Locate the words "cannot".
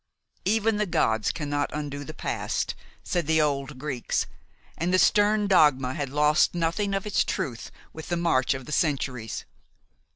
1.31-1.69